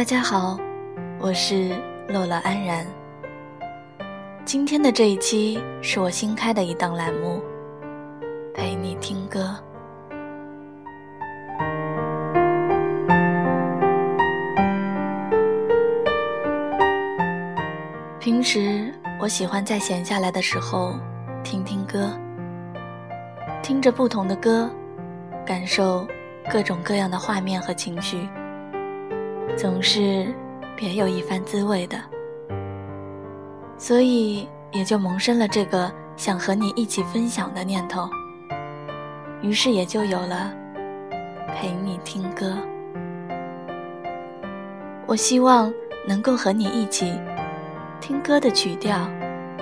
[0.00, 0.58] 大家好，
[1.18, 1.78] 我是
[2.08, 2.86] 洛乐安然。
[4.46, 7.42] 今天的这一期是我新开的一档栏目，
[8.54, 9.54] 陪你听歌。
[18.18, 18.90] 平时
[19.20, 20.94] 我喜欢在闲下来的时候
[21.44, 22.10] 听听歌，
[23.62, 24.70] 听着不同的歌，
[25.44, 26.08] 感受
[26.50, 28.26] 各种各样的画面和情绪，
[29.56, 30.34] 总是
[30.76, 31.98] 别有一番滋味的。
[33.76, 38.08] 所以也就萌生了这个想和你一起分享的念头，
[39.42, 40.52] 于是也就有了
[41.54, 42.56] 陪你听歌。
[45.06, 45.72] 我希望
[46.06, 47.12] 能够和你一起。
[48.00, 49.06] 听歌的曲调，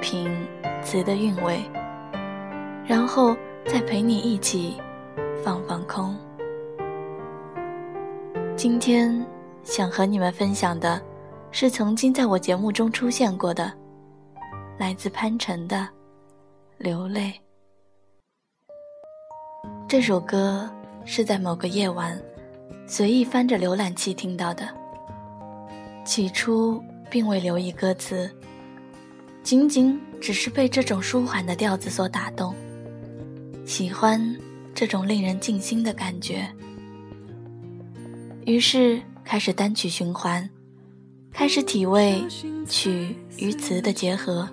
[0.00, 0.30] 品
[0.84, 1.60] 词的韵味，
[2.86, 4.80] 然后再陪你一起
[5.42, 6.16] 放放空。
[8.54, 9.26] 今天
[9.62, 11.00] 想和你们分享的，
[11.50, 13.72] 是曾经在我节目中出现过的，
[14.78, 15.76] 来自潘辰的
[16.78, 17.32] 《流泪》。
[19.88, 20.70] 这首歌
[21.04, 22.20] 是在某个夜晚，
[22.86, 24.68] 随意翻着浏览器听到的。
[26.04, 26.82] 起初。
[27.12, 28.30] 并未留意歌词，
[29.42, 32.54] 仅仅只是被这种舒缓的调子所打动，
[33.66, 34.38] 喜欢
[34.72, 36.48] 这种令人静心的感觉。
[38.46, 40.50] 于是开始单曲循环，
[41.32, 42.20] 开始体味
[42.68, 44.48] 曲与词的结合，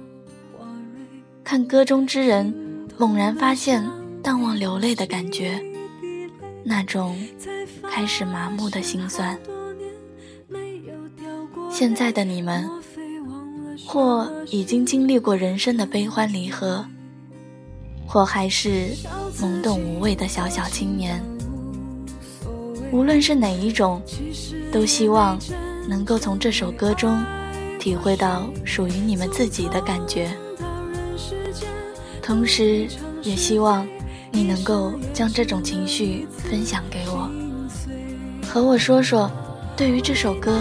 [1.44, 2.53] 看歌中之人
[2.95, 3.84] 猛然发现
[4.22, 5.59] 淡忘流泪的感觉，
[6.64, 7.17] 那种
[7.89, 9.36] 开始麻木的心酸。
[11.72, 12.69] 现在的你们，
[13.84, 16.86] 或已经经历过人生的悲欢离合，
[18.06, 18.89] 或还是
[19.39, 21.19] 懵懂无畏的小小青年。
[22.92, 24.02] 无论是哪一种，
[24.72, 25.38] 都希望
[25.88, 27.24] 能够从这首歌中
[27.80, 30.30] 体会到属于你们自己的感觉。
[32.22, 32.88] 同时，
[33.22, 33.88] 也希望
[34.31, 37.30] 你能够将这种情绪分享给我，
[38.47, 39.31] 和我说说
[39.76, 40.59] 对于这首歌。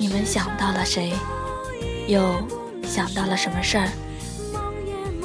[0.00, 1.12] 你们想到了谁？
[2.06, 2.22] 又
[2.84, 3.88] 想到了什么事儿？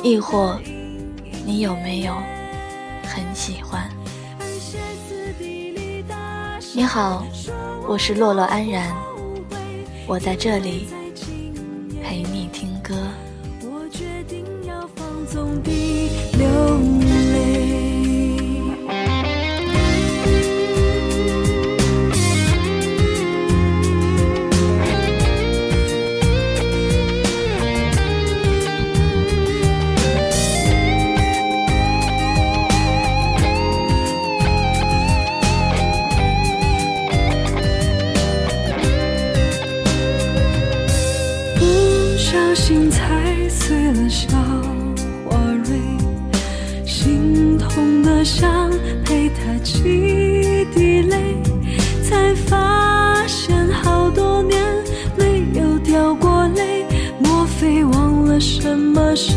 [0.02, 0.60] 亦或
[1.46, 2.16] 你有没有
[3.04, 3.88] 很喜欢？
[6.76, 7.24] 你好，
[7.88, 8.92] 我是洛洛安然，
[10.08, 10.88] 我在这里
[12.02, 12.96] 陪你听歌。
[48.24, 48.72] 想
[49.04, 51.36] 陪他几滴泪
[52.02, 54.64] 才发现好多年
[55.18, 56.86] 没有掉过泪
[57.20, 59.34] 莫非忘了什么是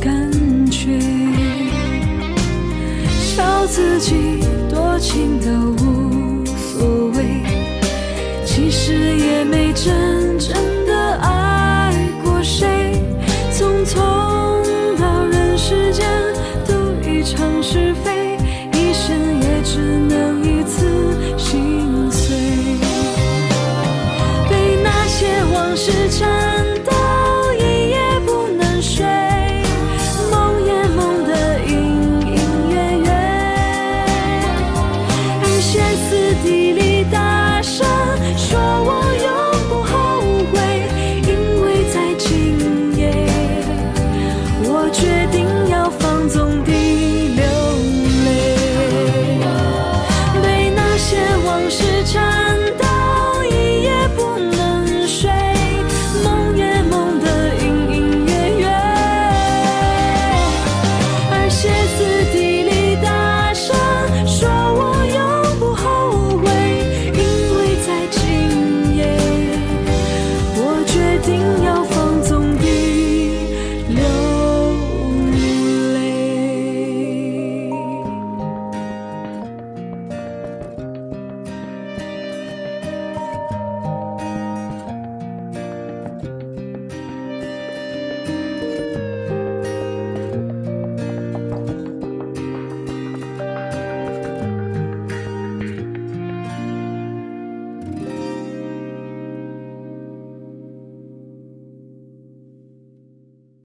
[0.00, 0.30] 感
[0.70, 1.00] 觉。
[3.10, 5.50] 笑自己多情都
[5.84, 7.42] 无所谓
[8.44, 10.09] 其实也没真
[25.70, 26.28] 像是战
[26.84, 26.90] 斗，
[27.56, 29.06] 一夜不能睡，
[30.28, 31.70] 梦也梦得隐
[32.26, 32.34] 隐
[32.70, 33.08] 约约，
[35.40, 36.89] 而歇斯底里。